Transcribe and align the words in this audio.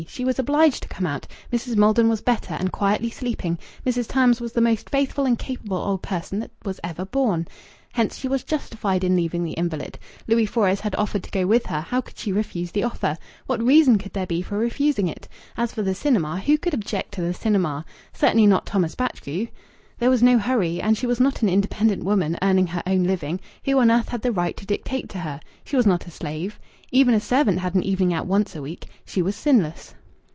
She 0.07 0.25
was 0.25 0.39
obliged 0.39 0.81
to 0.81 0.89
come 0.89 1.05
out. 1.05 1.27
Mrs. 1.53 1.75
Maldon 1.77 2.09
was 2.09 2.21
better, 2.23 2.55
and 2.55 2.71
quietly 2.71 3.11
sleeping. 3.11 3.59
Mrs. 3.85 4.07
Tarns 4.09 4.41
was 4.41 4.51
the 4.51 4.59
most 4.59 4.89
faithful 4.89 5.25
and 5.27 5.37
capable 5.37 5.77
old 5.77 6.01
person 6.01 6.39
that 6.39 6.49
was 6.65 6.79
ever 6.83 7.05
born. 7.05 7.47
Hence 7.93 8.17
she 8.17 8.27
was 8.27 8.43
justified 8.43 9.03
in 9.03 9.15
leaving 9.15 9.43
the 9.43 9.51
invalid. 9.53 9.99
Louis 10.27 10.47
Fores 10.47 10.79
had 10.79 10.95
offered 10.95 11.21
to 11.25 11.29
go 11.31 11.45
with 11.45 11.67
her. 11.67 11.81
How 11.81 12.01
could 12.01 12.17
she 12.17 12.31
refuse 12.31 12.71
the 12.71 12.83
offer? 12.83 13.15
What 13.45 13.61
reason 13.61 13.99
could 13.99 14.13
there 14.13 14.25
be 14.25 14.41
for 14.41 14.57
refusing 14.57 15.07
it? 15.07 15.27
As 15.55 15.71
for 15.71 15.83
the 15.83 15.93
cinema, 15.93 16.39
who 16.39 16.57
could 16.57 16.73
object 16.73 17.11
to 17.13 17.21
the 17.21 17.33
cinema? 17.35 17.85
Certainly 18.11 18.47
not 18.47 18.65
Thomas 18.65 18.95
Batchgrew! 18.95 19.49
There 19.99 20.09
was 20.09 20.23
no 20.23 20.39
hurry. 20.39 20.81
And 20.81 20.97
was 21.03 21.17
she 21.19 21.23
not 21.23 21.43
an 21.43 21.47
independent 21.49 22.03
woman, 22.03 22.35
earning 22.41 22.65
her 22.67 22.81
own 22.87 23.03
living? 23.03 23.39
Who 23.65 23.77
on 23.77 23.91
earth 23.91 24.09
had 24.09 24.23
the 24.23 24.31
right 24.31 24.57
to 24.57 24.65
dictate 24.65 25.09
to 25.09 25.19
her? 25.19 25.39
She 25.63 25.75
was 25.75 25.85
not 25.85 26.07
a 26.07 26.11
slave. 26.11 26.59
Even 26.91 27.13
a 27.13 27.19
servant 27.21 27.59
had 27.59 27.75
an 27.75 27.83
evening 27.83 28.11
out 28.13 28.25
once 28.25 28.53
a 28.55 28.61
week. 28.63 28.87
She 29.05 29.21
was 29.21 29.35
sinless.... 29.37 29.93